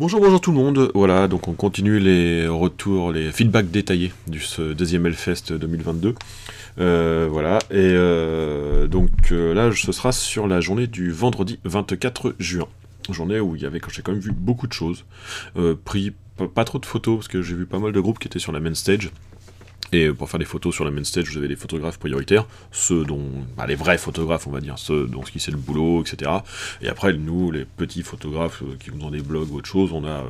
[0.00, 0.90] Bonjour, bonjour tout le monde.
[0.94, 6.14] Voilà, donc on continue les retours, les feedbacks détaillés du ce deuxième Hellfest 2022.
[6.78, 12.34] Euh, voilà, et euh, donc euh, là, ce sera sur la journée du vendredi 24
[12.38, 12.66] juin.
[13.10, 15.04] Journée où il y avait, j'ai quand même vu beaucoup de choses.
[15.84, 16.14] pris
[16.54, 18.52] pas trop de photos, parce que j'ai vu pas mal de groupes qui étaient sur
[18.52, 19.10] la main stage.
[19.92, 23.04] Et pour faire des photos sur la main stage, vous avez des photographes prioritaires, ceux
[23.04, 26.30] dont, bah, les vrais photographes, on va dire, ceux dont qui c'est le boulot, etc.
[26.82, 29.92] Et après, nous, les petits photographes euh, qui vont dans des blogs ou autre chose,
[29.92, 30.24] on a,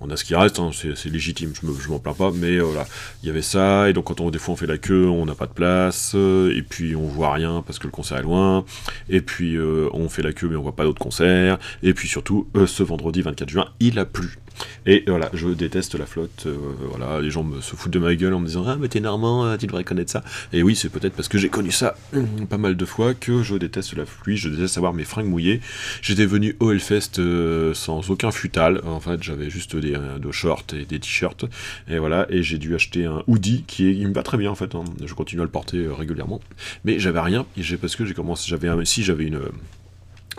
[0.00, 2.62] on a ce qui reste, hein, c'est légitime, je, me, m'en plains pas, mais euh,
[2.62, 2.86] voilà,
[3.22, 5.34] il y avait ça, et donc quand des fois on fait la queue, on n'a
[5.34, 8.64] pas de place, euh, et puis on voit rien parce que le concert est loin,
[9.08, 9.58] et puis
[9.92, 13.22] on fait la queue mais on voit pas d'autres concerts, et puis surtout, ce vendredi
[13.22, 14.38] 24 juin, il a plu.
[14.86, 16.44] Et voilà, je déteste la flotte.
[16.46, 16.56] Euh,
[16.88, 19.00] voilà, les gens me, se foutent de ma gueule en me disant Ah, mais t'es
[19.00, 20.22] normand, euh, tu devrais connaître ça.
[20.52, 23.42] Et oui, c'est peut-être parce que j'ai connu ça hum, pas mal de fois que
[23.42, 25.60] je déteste la pluie, je déteste avoir mes fringues mouillées.
[26.00, 28.80] J'étais venu au Hellfest euh, sans aucun futal.
[28.84, 31.44] En fait, j'avais juste des, de shorts et des t-shirts.
[31.88, 34.74] Et voilà, et j'ai dû acheter un hoodie qui me va très bien en fait.
[34.74, 34.84] Hein.
[35.04, 36.40] Je continue à le porter régulièrement.
[36.84, 39.40] Mais j'avais rien, et j'ai parce que j'ai commencé, j'avais si j'avais une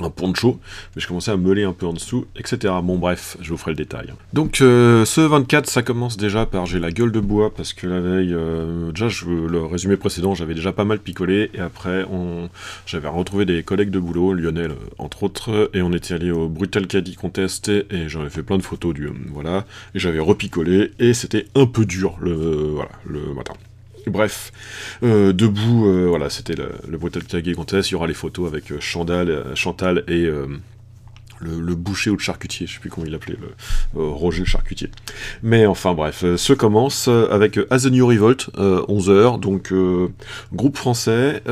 [0.02, 0.60] un poncho,
[0.96, 2.74] mais je commençais à meuler un peu en dessous, etc.
[2.84, 4.14] Bon bref, je vous ferai le détail.
[4.34, 7.88] Donc euh, ce 24, ça commence déjà par j'ai la gueule de bois, parce que
[7.88, 12.06] la veille, euh, déjà je, le résumé précédent, j'avais déjà pas mal picolé, et après
[12.12, 12.50] on,
[12.86, 16.48] j'avais retrouvé des collègues de boulot, Lionel euh, entre autres, et on était allé au
[16.50, 19.10] Brutal Caddy Contest, et j'avais fait plein de photos du...
[19.32, 23.54] voilà, et j'avais repicolé, et c'était un peu dur le, voilà, le matin.
[24.08, 24.52] Bref,
[25.04, 27.90] euh, debout, euh, voilà, c'était le, le Brutal Cagé Contest.
[27.90, 30.30] Il y aura les photos avec euh, Chandal, Chantal et
[31.40, 34.90] le, boucher ou le charcutier, je sais plus comment il l'appelait, le, Roger le charcutier.
[35.42, 39.74] Mais enfin bref, ce commence avec As a New Revolt, 11h, donc
[40.54, 41.44] groupe français,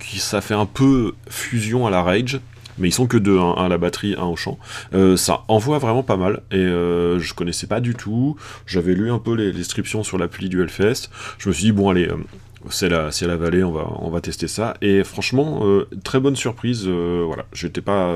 [0.00, 2.40] qui ça fait un peu fusion à la Rage,
[2.78, 4.58] mais ils sont que deux, un à la batterie, un au chant.
[4.94, 9.10] Euh, ça envoie vraiment pas mal, et euh, je connaissais pas du tout, j'avais lu
[9.10, 12.16] un peu les, descriptions sur l'appli du Hellfest, je me suis dit, bon allez, euh,
[12.68, 15.62] c'est la, c'est la vallée, on va, on va tester ça, et franchement,
[16.02, 18.12] très bonne surprise, voilà, j'étais pas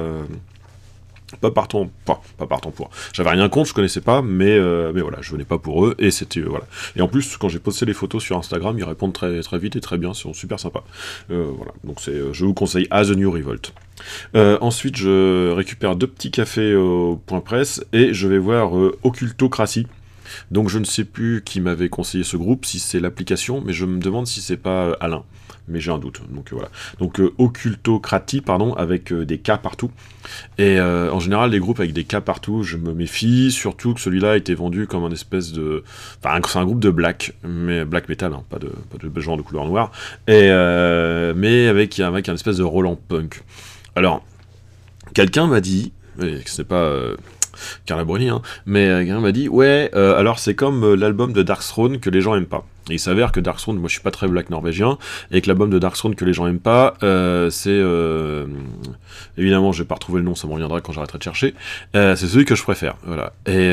[1.41, 2.91] pas partant, pas, pas partant pour.
[3.13, 4.59] J'avais rien contre, je connaissais pas, mais,
[4.93, 6.65] mais voilà, je venais pas pour eux, et c'était, voilà.
[6.97, 9.77] Et en plus, quand j'ai posté les photos sur Instagram, ils répondent très, très vite
[9.77, 10.85] et très bien, ils sont super sympas.
[11.29, 13.73] voilà, donc c'est, je vous conseille As a New Revolt.
[14.35, 18.99] Euh, ensuite, je récupère deux petits cafés au point presse et je vais voir euh,
[19.03, 19.87] Occultocratie.
[20.50, 23.84] Donc je ne sais plus qui m'avait conseillé ce groupe, si c'est l'application, mais je
[23.84, 25.25] me demande si c'est pas euh, Alain.
[25.69, 26.21] Mais j'ai un doute.
[26.31, 26.69] Donc voilà.
[26.99, 29.93] Donc Occultocratie, pardon, avec des cas partout.
[30.59, 34.33] Et en général, les groupes avec des cas partout, je me méfie, surtout que celui-là
[34.33, 35.84] a été vendu comme un espèce de.
[36.25, 39.37] Enfin, c'est un groupe de black, mais black metal, hein, pas, de, pas de genre
[39.37, 39.93] de couleur noire.
[40.27, 40.50] Et,
[41.37, 43.44] mais avec, avec un espèce de Roland punk.
[43.94, 44.25] Alors,
[45.15, 47.16] quelqu'un m'a dit, ce n'est pas euh,
[47.87, 51.43] Carla Bruni, hein, mais euh, quelqu'un m'a dit, ouais, euh, alors c'est comme l'album de
[51.43, 52.65] Darkthrone que les gens aiment pas
[52.95, 54.99] il s'avère que Darkthrone, moi je suis pas très black norvégien,
[55.31, 58.47] et que l'album de Darkthrone que les gens aiment pas, euh, c'est euh,
[59.37, 61.55] évidemment, je vais pas retrouver le nom, ça me reviendra quand j'arrêterai de chercher.
[61.95, 63.33] Euh, c'est celui que je préfère, voilà.
[63.47, 63.71] Et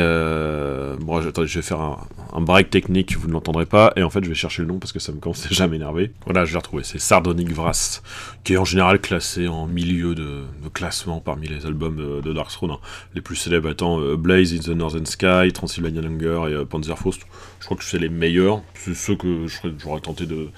[1.00, 4.24] bon, attendez, je vais faire un, break technique, vous ne l'entendrez pas, et en fait
[4.24, 6.12] je vais chercher le nom parce que ça me commence déjà à m'énerver.
[6.26, 6.84] Voilà, je vais retrouver.
[6.84, 8.02] C'est Sardonic Vras,
[8.44, 12.80] qui est en général classé en milieu de, classement parmi les albums de Darkthrone, hein.
[13.16, 17.22] les plus célèbres étant Blaze in the Northern Sky, Transylvania Hunger et Panzerfaust.
[17.60, 18.62] Je crois que c'est les meilleurs
[18.94, 19.46] ceux que
[19.80, 20.50] j'aurais tenté de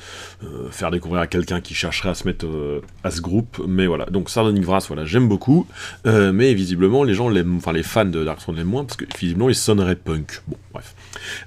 [0.44, 3.62] euh, faire découvrir à quelqu'un qui chercherait à se mettre euh, à ce groupe.
[3.68, 5.68] Mais voilà, donc Sardonic Vras, voilà, j'aime beaucoup.
[6.06, 8.98] Euh, mais visiblement, les gens l'aiment, enfin les fans de Dark Throne l'aiment moins parce
[8.98, 10.42] que visiblement, il sonnerait punk.
[10.48, 10.96] Bon, bref.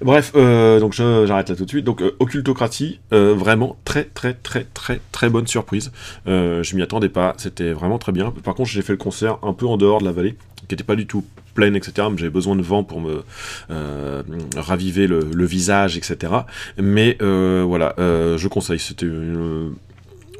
[0.01, 1.85] Bref, donc j'arrête là tout de suite.
[1.85, 5.93] Donc Occultocratie, vraiment très très très très très bonne surprise.
[6.27, 8.33] je m'y attendais pas, c'était vraiment très bien.
[8.45, 10.37] Par contre, j'ai fait le concert un peu en dehors de la vallée,
[10.69, 11.25] qui n'était pas du tout
[11.55, 12.09] pleine, etc.
[12.17, 13.23] J'avais besoin de vent pour me
[13.71, 14.23] euh,
[14.57, 16.33] raviver le, visage, etc.
[16.79, 18.79] Mais euh, voilà, euh, je conseille.
[18.79, 19.07] C'était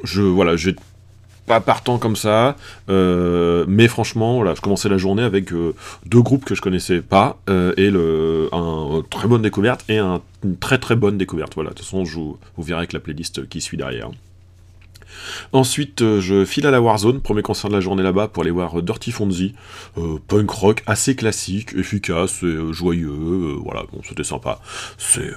[0.03, 0.75] je voilà, j'ai
[1.45, 2.55] pas partant comme ça,
[2.87, 7.89] mais franchement, voilà, je commençais la journée avec deux groupes que je connaissais pas et
[7.89, 11.53] le, un, une très bonne découverte et un, une très très bonne découverte.
[11.55, 14.09] Voilà, de toute façon, je, vous verrez avec la playlist qui suit derrière.
[15.51, 18.51] Ensuite, euh, je file à la Warzone, premier concert de la journée là-bas pour aller
[18.51, 19.53] voir euh, Dirty Fonzie,
[19.97, 24.59] euh, punk rock assez classique, efficace, et, joyeux, voilà, bon, c'était sympa.
[24.97, 25.31] C'est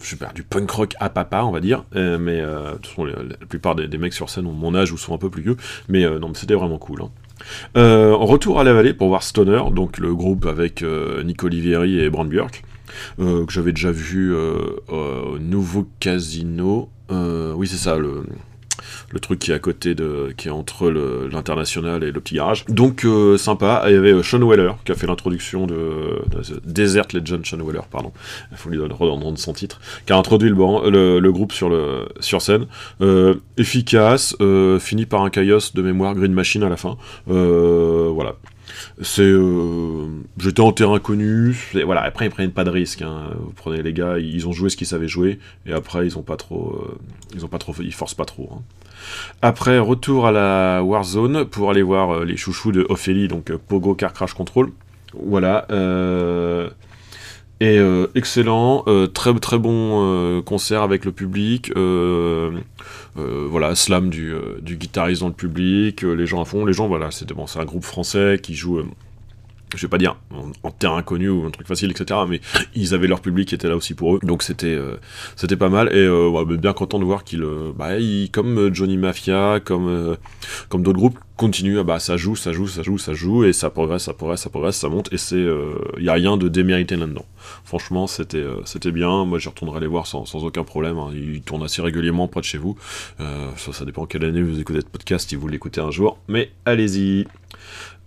[0.00, 3.74] super, du punk rock à papa, on va dire, mais de toute façon, la, plupart
[3.74, 5.56] des, mecs sur scène ont mon âge ou sont un peu plus vieux,
[5.88, 7.02] mais non, c'était vraiment cool.
[7.02, 8.14] Hein.
[8.14, 10.84] retour à la vallée pour voir Stoner, donc le groupe avec
[11.24, 12.62] Nico Olivieri et Brand Björk,
[13.18, 16.88] que j'avais déjà vu au Nouveau Casino.
[17.10, 18.22] oui, c'est ça, le,
[19.10, 22.64] le truc qui est à côté de, qui est entre l'international et le petit garage.
[22.66, 23.84] Donc euh, sympa.
[23.86, 27.58] Il y avait euh, Sean Weller qui a fait l'introduction de, de, Desert Legend Sean
[27.58, 28.12] Weller, pardon.
[28.50, 32.42] Il faut lui redonner son titre, qui a introduit le, le, groupe sur le sur
[32.42, 32.66] scène.
[33.00, 34.36] Euh, efficace,
[34.80, 36.96] fini par un chaos de mémoire Green Machine à la fin.
[37.26, 38.34] voilà.
[39.00, 40.06] C'est, euh,
[40.38, 41.70] j'étais en terrain connu.
[41.84, 43.02] Voilà, après ils prennent pas de risques.
[43.02, 43.30] Hein.
[43.38, 46.22] Vous prenez les gars, ils ont joué ce qu'ils savaient jouer, et après ils ont
[46.22, 46.98] pas trop, euh,
[47.34, 47.58] ils ont pas
[47.92, 48.50] forcent pas trop.
[48.52, 48.62] Hein.
[49.42, 53.94] Après retour à la Warzone pour aller voir euh, les chouchous de Ophélie, donc Pogo
[53.94, 54.70] Car Crash Control.
[55.14, 55.66] Voilà.
[57.60, 57.80] Et
[58.14, 58.84] excellent,
[59.14, 61.72] très très bon concert avec le public,
[63.18, 67.10] voilà, slam du, du, guitariste dans le public, les gens à fond, les gens, voilà,
[67.10, 68.82] c'est bon, un groupe français qui joue
[69.76, 70.16] je vais pas dire
[70.62, 72.20] en, terrain connu ou un truc facile, etc.
[72.28, 72.40] Mais
[72.74, 74.96] ils avaient leur public qui était là aussi pour eux, donc c'était euh,
[75.58, 75.88] pas mal.
[75.88, 77.90] Et euh, bien content de voir qu'ils, euh, bah,
[78.32, 80.16] comme Johnny Mafia, comme
[80.72, 81.82] d'autres groupes, continuent.
[81.82, 84.50] bah ça joue, ça joue, ça joue, ça joue, et ça progresse, ça progresse, ça
[84.50, 85.10] progresse, ça monte.
[85.12, 85.42] Et c'est,
[85.98, 87.24] il y a rien de démérité là-dedans.
[87.64, 89.24] Franchement, c'était c'était bien.
[89.24, 90.98] Moi, j'y retournerai les voir sans, sans aucun problème.
[90.98, 91.10] Hein.
[91.14, 92.76] Ils tournent assez régulièrement près de chez vous.
[93.18, 96.18] ça, ça dépend quelle année vous écoutez ce podcast, si vous l'écoutez un jour.
[96.28, 97.26] Mais allez-y.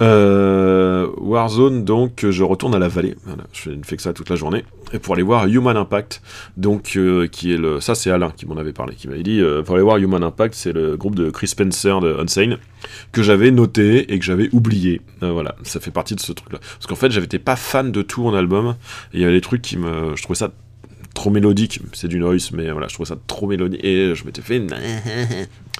[0.02, 3.16] Euh, Warzone, donc je retourne à la vallée.
[3.54, 4.66] je ne fais que ça toute la journée.
[4.94, 6.22] Et pour aller voir Human Impact,
[6.58, 7.80] donc euh, qui est le.
[7.80, 10.24] Ça, c'est Alain qui m'en avait parlé, qui m'avait dit euh, pour aller voir Human
[10.24, 12.58] Impact, c'est le groupe de Chris Spencer de Unsane
[13.12, 15.02] que j'avais noté et que j'avais oublié.
[15.22, 16.60] voilà, ça fait partie de ce truc-là.
[16.60, 18.76] Parce qu'en fait, j'étais pas fan de tout en album.
[19.14, 20.16] Il y avait des trucs qui me.
[20.16, 20.52] Je trouvais ça
[21.14, 24.42] trop mélodique, c'est du noise, mais voilà, je trouvais ça trop mélodique, et je m'étais
[24.42, 24.62] fait...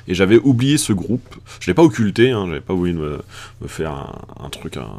[0.08, 3.20] Et j'avais oublié ce groupe, je l'ai pas occulté, hein, j'avais pas voulu me,
[3.68, 4.90] faire un, un truc, un,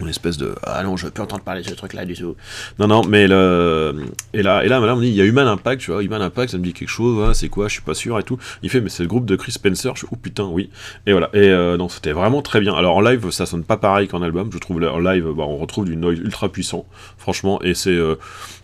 [0.00, 2.36] une espèce de ah non je plus entendre parler de ce truc là du tout.
[2.78, 3.94] Non non mais le
[4.32, 6.20] et là et là, on me dit il y a Human Impact tu vois Human
[6.20, 8.38] Impact ça me dit quelque chose c'est quoi je suis pas sûr et tout.
[8.62, 10.70] Il fait mais c'est le groupe de Chris Spencer je suis oh putain oui.
[11.06, 12.74] Et voilà et euh, donc c'était vraiment très bien.
[12.74, 15.56] Alors en live ça sonne pas pareil qu'en album je trouve en live bah, on
[15.58, 16.86] retrouve du noise ultra puissant
[17.16, 18.16] franchement et c'est euh,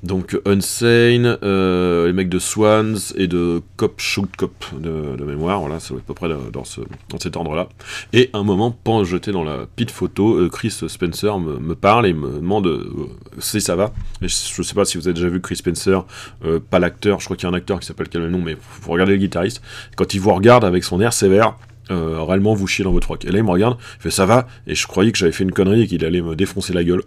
[0.03, 5.79] donc Unsane euh, les mecs de Swans et de Cop Shoot Cop de, mémoire voilà
[5.79, 7.69] c'est à peu près dans ce dans cet ordre là
[8.13, 12.37] et un moment pendant jeté dans la pit photo Chris Spencer me, parle et me
[12.37, 13.09] demande euh,
[13.39, 13.93] si ça va.
[14.23, 16.05] je, sais pas si vous avez déjà vu Chris Spencer,
[16.45, 18.57] euh, pas l'acteur, je crois qu'il y a un acteur qui s'appelle quel nom, mais
[18.83, 19.63] vous regardez le guitariste.
[19.97, 21.57] Quand il vous regarde avec son air sévère,
[21.91, 23.25] euh, réellement vous chiez dans votre rock.
[23.25, 25.45] Et là il me regarde, il fait ça va, et je croyais que j'avais fait
[25.45, 27.03] une connerie et qu'il allait me défoncer la gueule.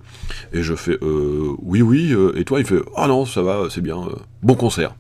[0.51, 2.59] Et je fais oui oui, et toi?
[2.59, 3.97] Il fait oh non ça va, c'est bien,
[4.41, 4.93] bon concert.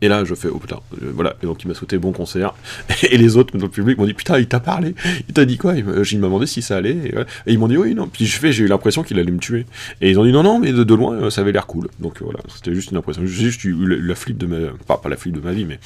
[0.00, 1.36] Et là, je fais, oh putain, euh, voilà.
[1.42, 2.54] Et donc, il m'a souhaité bon concert.
[3.10, 4.94] Et les autres dans le public m'ont dit, putain, il t'a parlé.
[5.28, 5.74] Il t'a dit quoi?
[5.76, 7.14] Il m'a demandé si ça allait.
[7.46, 8.08] Et, ils m'ont dit, oui, non.
[8.08, 9.66] Puis je fais, j'ai eu l'impression qu'il allait me tuer.
[10.00, 11.88] Et ils ont dit, non, non, mais de, loin, euh, ça avait l'air cool.
[12.00, 13.22] Donc voilà, c'était juste une impression.
[13.24, 14.56] J'ai juste eu la, flip de ma.
[14.86, 15.78] Pas, la de ma vie, mais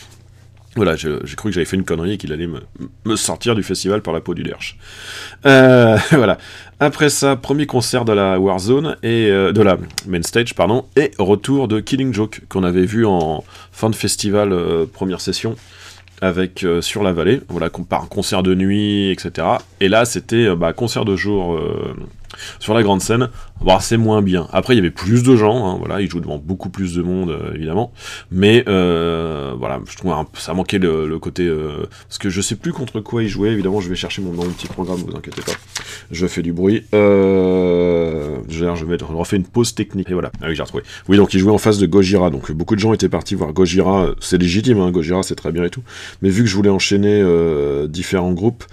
[0.79, 2.49] voilà, j'ai cru que j'avais fait une connerie et qu'il allait
[3.05, 4.79] me, sortir du festival par la peau du derche.
[5.45, 6.39] Euh, voilà.
[6.81, 11.11] Après ça, premier concert de la Warzone et euh, de la main stage, pardon, et
[11.19, 13.43] retour de Killing Joke qu'on avait vu en
[13.73, 15.57] fin de festival, euh, première session
[16.21, 19.47] avec sur la vallée, voilà, par concert de nuit, etc.
[19.79, 21.57] Et là, c'était bah, concert de jour
[22.59, 23.31] sur la grande scène,
[23.65, 24.49] bah, c'est moins bien.
[24.53, 27.03] Après, il y avait plus de gens, hein, voilà, ils jouent devant beaucoup plus de
[27.03, 27.93] monde, euh, évidemment.
[28.31, 31.47] Mais euh, voilà, je trouve ça manquait le, côté.
[31.47, 34.33] Euh, parce que je sais plus contre quoi ils jouaient, évidemment, je vais chercher mon,
[34.33, 35.53] mon petit programme, vous inquiétez pas.
[36.11, 36.85] Je fais du bruit.
[36.93, 40.09] je, je vais refaire une pause technique.
[40.11, 40.31] Et voilà.
[40.41, 40.85] Ah oui, j'ai retrouvé.
[41.09, 42.31] Oui, donc ils jouaient en face de Gojira.
[42.31, 44.11] Donc beaucoup de gens étaient partis voir Gojira.
[44.21, 45.83] C'est légitime, hein, Gojira, c'est très bien et tout.
[46.23, 47.25] Mais vu que je voulais enchaîner
[47.89, 48.65] différents groupes,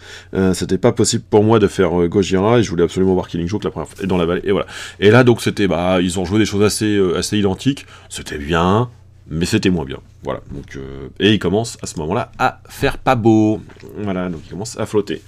[0.54, 3.64] c'était pas possible pour moi de faire Gojira et je voulais absolument voir Killing Joke
[3.64, 4.42] la première fois, et dans la vallée.
[4.44, 4.68] Et voilà.
[5.00, 7.86] Et là, donc, c'était, bah, ils ont joué des choses assez, euh, assez identiques.
[8.10, 8.90] C'était bien,
[9.28, 10.00] mais c'était moins bien.
[10.24, 10.42] Voilà.
[10.52, 13.62] Donc, euh, et il commence à ce moment-là à faire pas beau.
[13.98, 14.30] Voilà.
[14.30, 15.22] Donc, il commence à flotter.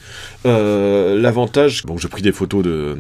[0.46, 2.98] Euh, l'avantage, donc, j'ai pris des photos de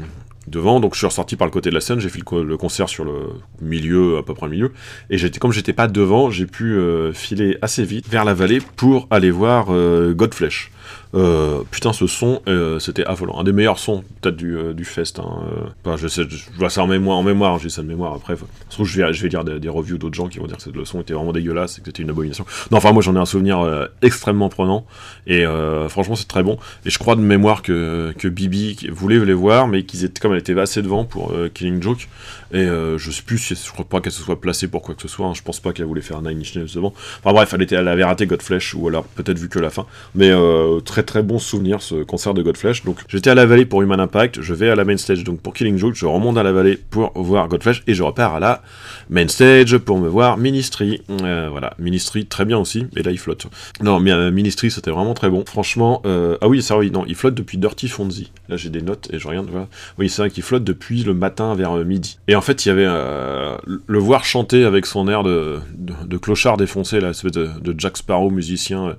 [0.47, 2.87] devant, donc je suis ressorti par le côté de la scène, j'ai fait le, concert
[2.87, 4.71] sur le milieu, à peu près le milieu,
[5.09, 6.79] et comme j'étais pas devant, j'ai pu
[7.13, 9.65] filer assez vite vers la vallée pour aller voir
[10.13, 10.71] Godflesh.
[11.13, 13.39] Euh, putain, ce son, euh, c'était affolant.
[13.39, 15.19] Un des meilleurs sons, peut-être, du, euh, du fest.
[15.19, 15.95] Hein.
[15.97, 18.13] je, sais, je vois ça en mémoire, en mémoire j'ai ça de mémoire.
[18.13, 20.85] Après, je vais, je vais lire des, reviews d'autres gens qui vont dire que le
[20.85, 22.45] son était vraiment dégueulasse et que c'était une abomination.
[22.71, 24.85] Non, enfin, moi, j'en ai un souvenir extrêmement prenant.
[25.25, 25.45] Et
[25.89, 26.57] franchement, c'est très bon.
[26.85, 30.33] Et je crois de mémoire que, que Bibi voulait les voir, mais qu'ils étaient, comme
[30.33, 32.07] elle était assez devant pour Killing Joke.
[32.53, 35.01] Et je sais plus si, je crois pas qu'elle se soit placée pour quoi que
[35.01, 35.25] ce soit.
[35.25, 35.33] Hein.
[35.33, 36.93] Je pense pas qu'elle voulait faire Nine Inch Nails devant.
[37.23, 39.85] Enfin bref, elle, était, elle avait raté Godflesh, ou alors peut-être vu que la fin.
[40.15, 40.31] Mais
[40.77, 42.83] euh, très très bon souvenir ce concert de Godflesh.
[42.83, 45.41] Donc j'étais à la vallée pour Human Impact, je vais à la main stage donc
[45.41, 48.39] pour Killing Joke, je remonte à la vallée pour voir Godflesh et je repars à
[48.39, 48.61] la
[49.09, 51.01] main stage pour me voir Ministry.
[51.21, 53.47] Euh, voilà, Ministry très bien aussi, et là il flotte.
[53.81, 55.43] Non, mais euh, Ministry c'était vraiment très bon.
[55.45, 58.31] Franchement, ah oui, ça oui, non, il flotte depuis Dirty Fonzie.
[58.49, 59.67] Là j'ai des notes et je regarde, voilà.
[59.97, 62.17] Oui, c'est vrai qu'il flotte depuis le matin vers midi.
[62.27, 66.57] Et en fait, il y avait le voir chanter avec son air de, de, clochard
[66.57, 68.95] défoncé, là, espèce de, de Jack Sparrow musicien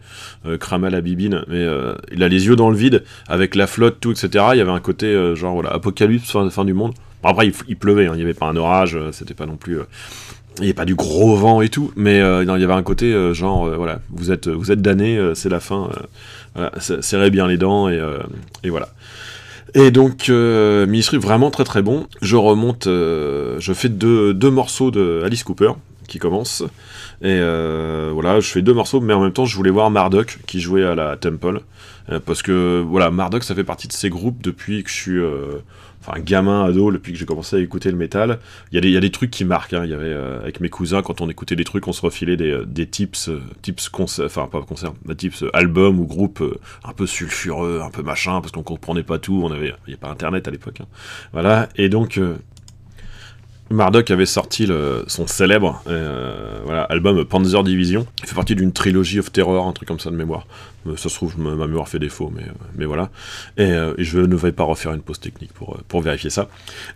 [0.61, 1.68] cramé à la bibine, mais
[2.13, 4.47] il a les yeux dans le vide, avec la flotte, tout, etc.
[4.53, 6.93] Il y avait un côté, euh, genre, voilà, apocalypse, fin, du monde.
[7.23, 9.79] après, il, pleuvait, hein, il n'y avait pas un orage, euh, c'était pas non plus...
[9.79, 9.85] Euh,
[10.59, 13.15] il n'y avait pas du gros vent et tout, mais il y avait un côté,
[13.33, 15.89] genre, voilà, vous êtes, vous êtes damnés, c'est la fin,
[16.81, 18.03] serrez bien les dents, et,
[18.65, 18.89] et voilà.
[19.75, 22.09] Et donc, euh, Ministry, vraiment très très bon.
[22.23, 25.75] Je remonte, je fais deux, deux, morceaux de Alice Cooper
[26.09, 26.65] qui commencent.
[27.23, 27.41] Et
[28.13, 30.85] voilà, je fais deux morceaux, mais en même temps, je voulais voir Marduk qui jouait
[30.85, 31.61] à la Temple.
[32.11, 35.19] Euh, parce que voilà, Marduk ça fait partie de ces groupes depuis que je suis
[35.19, 35.59] euh,
[36.01, 38.39] enfin gamin, ado, depuis que j'ai commencé à écouter le métal.
[38.73, 39.75] Il y, y a des trucs qui marquent.
[39.75, 39.85] Hein.
[39.85, 42.63] Y avait euh, avec mes cousins quand on écoutait des trucs, on se refilait des,
[42.67, 43.31] des tips,
[43.63, 43.91] tips
[44.25, 44.65] enfin pas
[45.05, 46.43] des tips albums ou groupes
[46.85, 49.43] un peu sulfureux, un peu machin, parce qu'on comprenait pas tout.
[49.45, 50.81] On il n'y a pas internet à l'époque.
[50.81, 50.87] Hein.
[51.33, 51.69] Voilà.
[51.77, 52.19] Et donc
[53.71, 54.69] Marduk avait sorti
[55.07, 58.07] son célèbre euh, voilà, album Panzer Division.
[58.21, 60.47] Il fait partie d'une trilogie of Terror, un truc comme ça de mémoire.
[60.87, 63.09] Euh, ça se trouve, ma mémoire fait défaut, mais, euh, voilà.
[63.57, 66.49] Et, je ne vais pas refaire une pause technique pour, vérifier ça.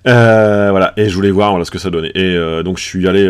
[0.05, 2.13] voilà, et je voulais voir ce que ça donnait.
[2.15, 3.27] Et donc je suis allé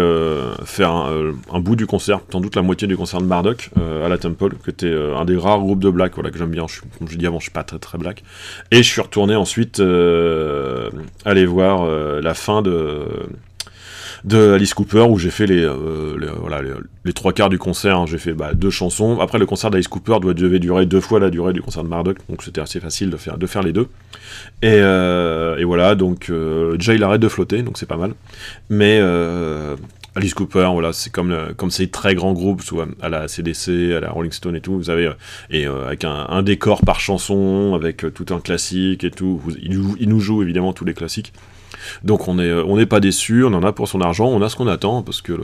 [0.65, 4.19] faire un, bout du concert, sans doute la moitié du concert de Marduk à la
[4.19, 6.67] Temple, qui était un des rares groupes de black voilà, que j'aime bien.
[6.69, 8.25] Je comme je dis avant, je suis pas très très black.
[8.73, 9.81] Et je suis retourné ensuite
[11.25, 13.07] aller voir la fin de
[14.25, 16.61] de Alice Cooper où j'ai fait les, euh, voilà,
[17.05, 17.99] les, trois quarts du concert.
[17.99, 18.07] Hein.
[18.07, 19.21] j'ai fait bah, deux chansons.
[19.21, 21.89] Après, le concert d'Alice Cooper doit, devait durer deux fois la durée du concert de
[21.89, 23.89] Marduk, donc c'était assez facile de faire, de faire les deux.
[24.63, 28.15] Et, euh, et voilà, donc euh, déjà il arrête de flotter, donc c'est pas mal.
[28.71, 29.01] Mais
[30.15, 34.01] Alice Cooper, voilà, c'est comme, comme ces très grands groupes, soit à la CDC, à
[34.01, 35.11] la Rolling Stone et tout, vous avez,
[35.51, 40.43] et avec un, décor par chanson, avec tout un classique et tout, il, nous joue
[40.43, 41.33] évidemment tous les classiques.
[42.05, 44.49] Donc on n'est euh, on pas déçu, on en a pour son argent, on a
[44.49, 45.39] ce qu'on attend, parce que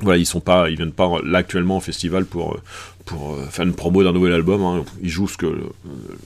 [0.00, 2.58] voilà, ils sont pas, ils viennent pas là actuellement au festival pour,
[3.04, 4.62] pour euh, faire une promo d'un nouvel album.
[4.62, 4.84] Hein.
[5.02, 5.46] Ils jouent ce que.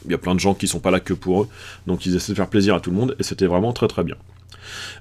[0.05, 1.49] Il y a plein de gens qui sont pas là que pour eux.
[1.87, 4.05] Donc ils essaient de faire plaisir à tout le monde et c'était vraiment très très
[4.05, 4.17] bien.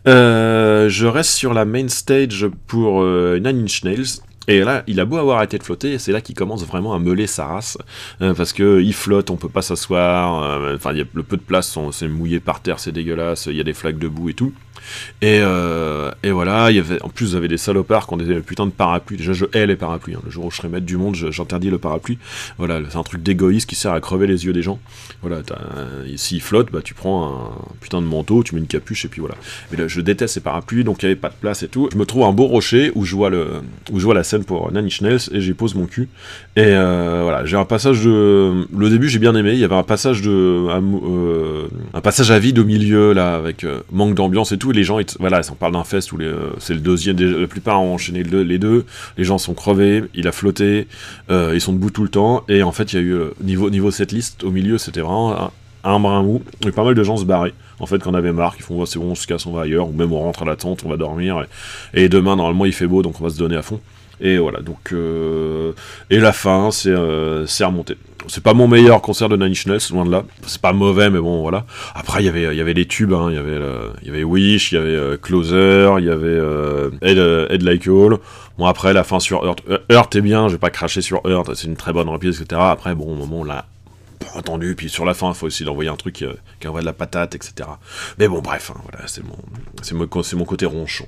[0.07, 4.19] Euh, je reste sur la main stage pour Nine Inch Nails.
[4.47, 6.99] Et là, il a beau avoir arrêté de flotter, c'est là qu'il commence vraiment à
[6.99, 7.77] meuler sa race,
[8.21, 11.77] euh, parce que il flotte, on peut pas s'asseoir, euh, enfin, le peu de place,
[11.91, 14.53] c'est mouillé par terre, c'est dégueulasse, il y a des flaques de boue et tout.
[15.21, 16.69] Et, euh, et voilà,
[17.01, 19.17] en plus, vous avez des salopards qui ont des putains de parapluies.
[19.17, 20.15] Déjà, je hais les parapluies.
[20.15, 20.21] Hein.
[20.25, 22.17] Le jour où je serai maître du monde, j'interdis le parapluie.
[22.57, 24.79] Voilà, c'est un truc d'égoïste qui sert à crever les yeux des gens.
[25.21, 25.41] Voilà,
[26.15, 29.21] s'il flotte, bah, tu prends un putain de manteau, tu mets une capuche, et puis
[29.21, 29.35] voilà.
[29.71, 31.89] Mais là, je déteste ces parapluies, donc il n'y avait pas de place et tout.
[31.91, 33.31] Je me trouve un beau rocher où je vois,
[33.91, 36.09] où je vois la scène pour Nanny Schnells, et j'y pose mon cul.
[36.57, 38.65] Et euh, voilà, j'ai un passage de.
[38.75, 39.53] Le début, j'ai bien aimé.
[39.53, 40.29] Il y avait un passage de.
[40.31, 44.99] Euh, un passage à vide au milieu, là, avec manque d'ambiance et tout les gens,
[45.19, 48.59] voilà, on parle d'un fest où euh, c'est le deuxième, la plupart ont enchaîné les
[48.59, 48.85] deux,
[49.17, 50.87] les gens sont crevés, il a flotté,
[51.29, 53.29] euh, ils sont debout tout le temps, et en fait, il y a eu, euh,
[53.41, 55.51] niveau, niveau cette liste, au milieu, c'était vraiment
[55.83, 58.55] un, brin mou, et pas mal de gens se barraient, en fait, qu'on avait marre,
[58.57, 60.45] ils font, c'est bon, on se casse, on va ailleurs, ou même on rentre à
[60.45, 61.45] la tente, on va dormir,
[61.93, 63.79] et, demain, normalement, il fait beau, donc on va se donner à fond.
[64.21, 64.93] Et voilà, donc.
[66.09, 66.93] et la fin, c'est
[67.65, 67.97] remonté.
[68.27, 70.23] C'est pas mon meilleur concert de Nine Inch loin de là.
[70.47, 71.65] C'est pas mauvais, mais bon, voilà.
[71.93, 73.27] Après, il y avait, il y avait les tubes, hein.
[73.29, 73.59] il, y avait,
[74.01, 77.87] il y avait Wish, il y avait euh, Closer, il y avait euh, Ed, Like
[77.87, 78.17] All.
[78.57, 79.61] Bon, après, la fin sur Earth.
[79.91, 82.61] Earth est bien, je vais pas cracher sur Earth, c'est une très bonne reprise, etc.
[82.63, 83.65] Après, bon, au moment, là,
[84.15, 86.25] pas attendu, puis sur la fin, il faut aussi d'envoyer un truc qui,
[86.59, 87.69] qui envoie de la patate, etc.
[88.19, 89.23] Mais bon, bref, hein, voilà, c'est
[90.35, 91.05] mon, côté ronchon.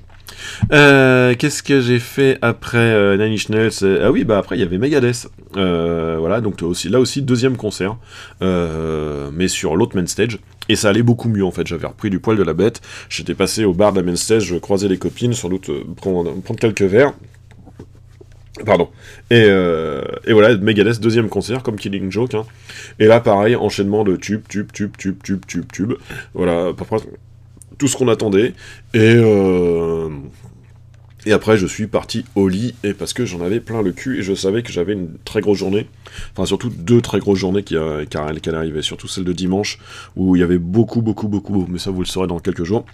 [0.72, 4.62] Euh, qu'est-ce que j'ai fait après euh, Nine Nails Ah oui, bah après il y
[4.62, 5.28] avait Megadeth.
[5.56, 7.96] Euh, voilà, donc aussi, là aussi deuxième concert,
[8.40, 10.38] mais sur l'autre main stage.
[10.70, 11.66] Et ça allait beaucoup mieux en fait.
[11.66, 12.82] J'avais repris du poil de la bête.
[13.08, 16.34] J'étais passé au bar de la main stage, je croisais les copines, sans doute prendre
[16.58, 17.14] quelques verres.
[18.64, 18.88] Pardon.
[19.30, 19.46] Et,
[20.26, 22.34] et, voilà, Megadeth, deuxième concert, comme Killing Joke.
[22.34, 22.44] Hein.
[22.98, 25.92] Et là, pareil, enchaînement de tube, tube, tube, tube, tube, tube, tube.
[26.34, 26.72] Voilà,
[27.78, 28.54] tout ce qu'on attendait.
[28.92, 30.10] Et, euh,
[31.26, 34.18] et après, je suis parti au lit, et parce que j'en avais plein le cul,
[34.18, 35.88] et je savais que j'avais une très grosse journée.
[36.32, 38.82] Enfin, surtout deux très grosses journées qui, euh, qui, qui arriver.
[38.82, 39.78] Surtout celle de dimanche,
[40.16, 42.84] où il y avait beaucoup, beaucoup, beaucoup, mais ça vous le saurez dans quelques jours.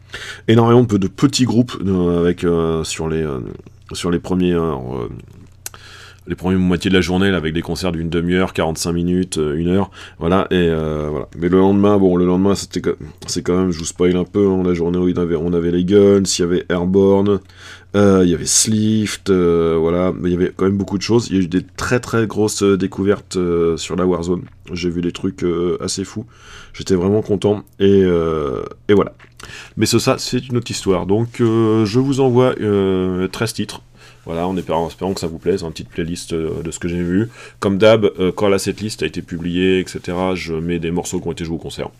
[0.48, 2.44] Énormément de petits groupes euh, avec,
[2.84, 4.56] sur les premiers
[6.26, 9.56] les premières moitiés de la journée là, avec des concerts d'une demi-heure, 45 minutes, euh,
[9.56, 11.28] une heure, voilà, et euh, voilà.
[11.38, 12.82] Mais le lendemain, bon, le lendemain, c'était
[13.26, 15.84] c'est quand même, je vous spoil un peu, hein, la journée où on avait les
[15.84, 17.40] Guns, il y avait Airborne,
[17.94, 21.28] euh, il y avait Slift, voilà, mais il y avait quand même beaucoup de choses.
[21.30, 23.38] Il y a eu des très très grosses découvertes
[23.76, 24.42] sur la Warzone.
[24.72, 25.44] J'ai vu des trucs
[25.80, 26.26] assez fous.
[26.72, 29.12] J'étais vraiment content voilà.
[29.76, 31.06] Mais ce, ça, c'est une autre histoire.
[31.06, 32.54] Donc, je vous envoie
[33.30, 33.82] 13 titres
[34.26, 37.02] voilà, en espérant, que ça vous plaise, une petite playlist euh, de ce que j'ai
[37.02, 37.30] vu.
[37.60, 40.00] Comme d'hab, euh, quand la setlist a été publiée, etc.,
[40.34, 41.90] je mets des morceaux qui ont été joués au concert.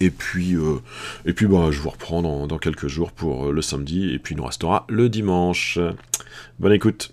[0.00, 0.80] Et puis, euh,
[1.24, 4.34] et puis bah, je vous reprends dans, dans quelques jours pour le samedi, et puis
[4.34, 5.78] il nous restera le dimanche.
[6.58, 7.12] Bonne écoute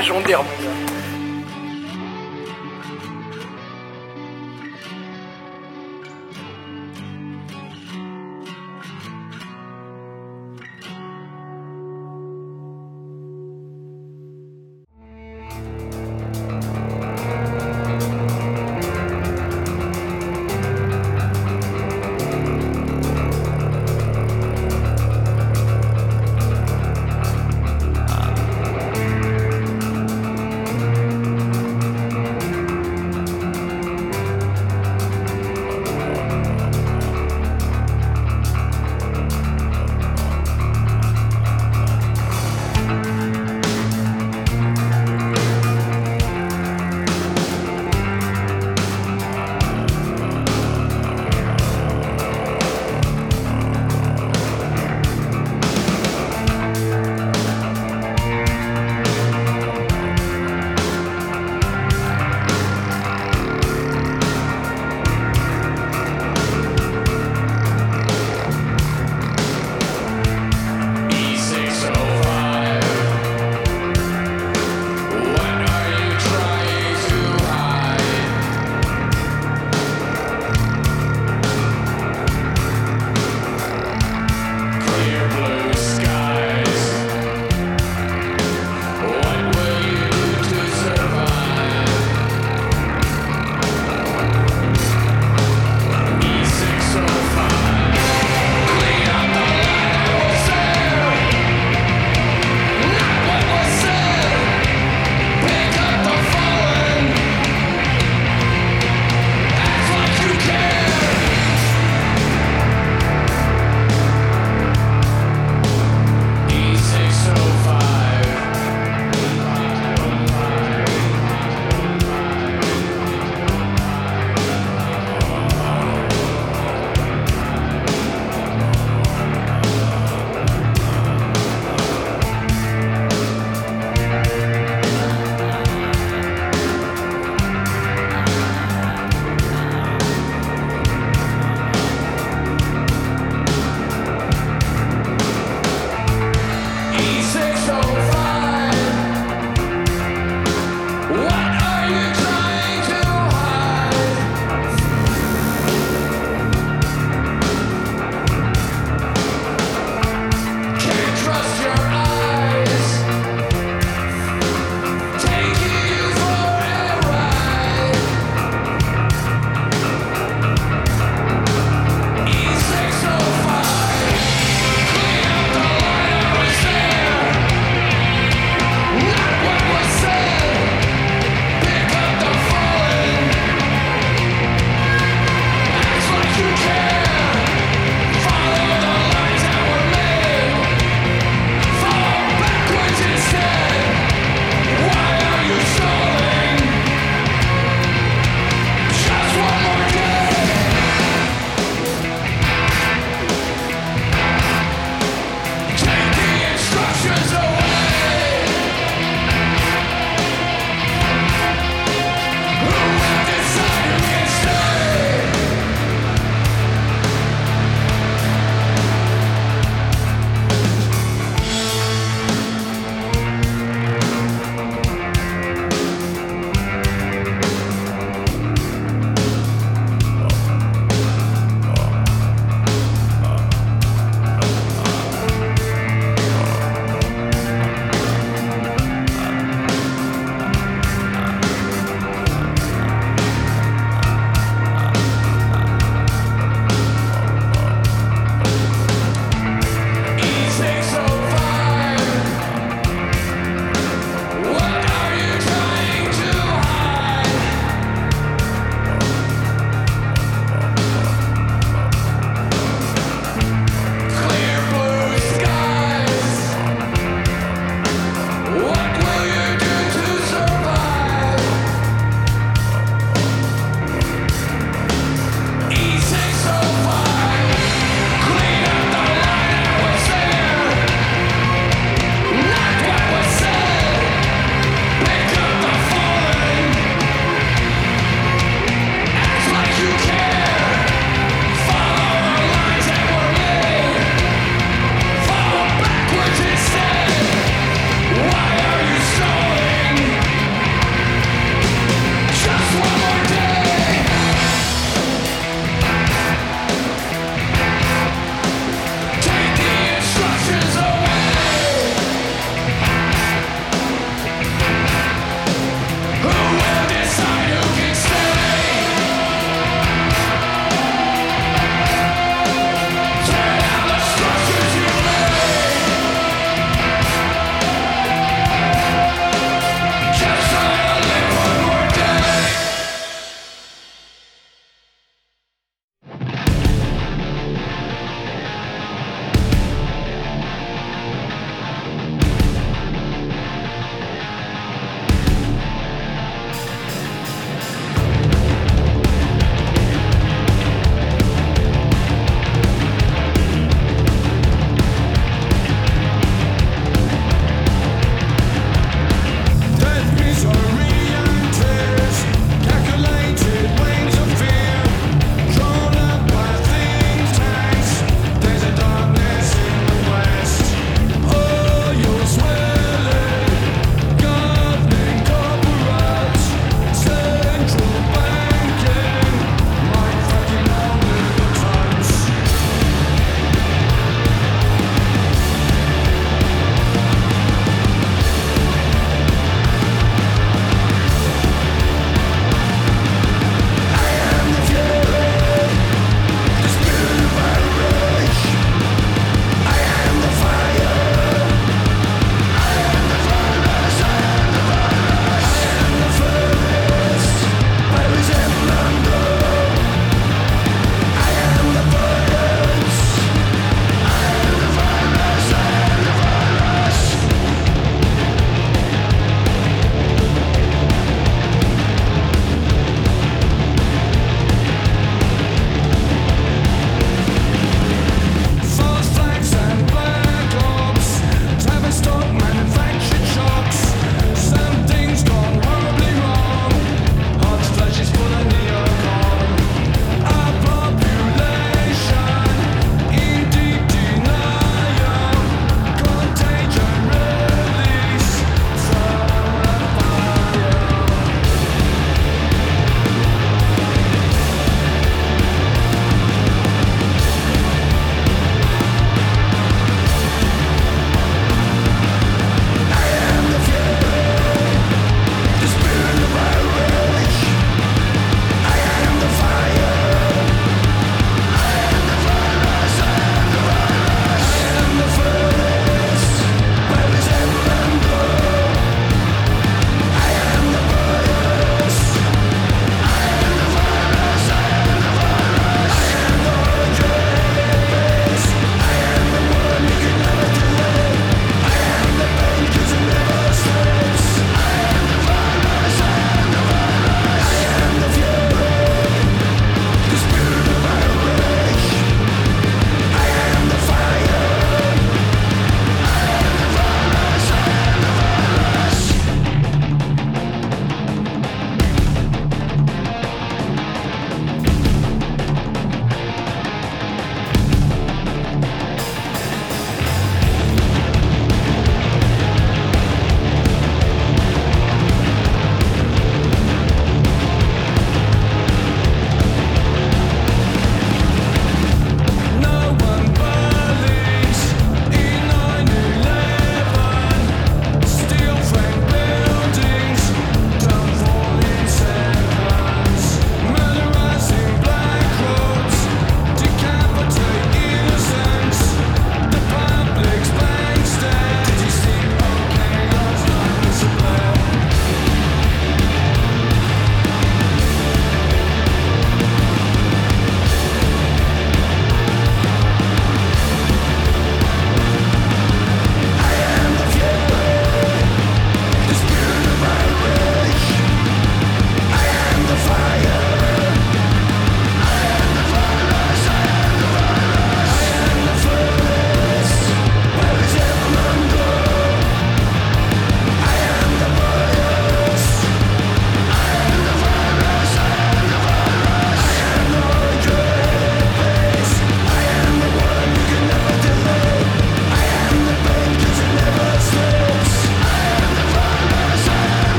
[0.00, 0.59] légendaire.